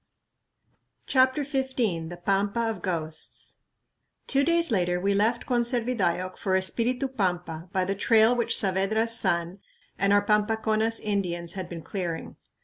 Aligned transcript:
CHAPTER 1.05 1.43
XV 1.43 1.75
The 2.09 2.19
Pampa 2.25 2.61
of 2.71 2.81
Ghosts 2.81 3.57
Two 4.25 4.43
days 4.43 4.71
later 4.71 4.99
we 4.99 5.13
left 5.13 5.45
Conservidayoc 5.45 6.39
for 6.39 6.55
Espiritu 6.55 7.07
Pampa 7.07 7.69
by 7.71 7.85
the 7.85 7.93
trail 7.93 8.35
which 8.35 8.57
Saavedra's 8.57 9.15
son 9.15 9.59
and 9.99 10.11
our 10.11 10.23
Pampaconas 10.25 10.99
Indians 11.01 11.53
had 11.53 11.69
been 11.69 11.83
clearing. 11.83 12.35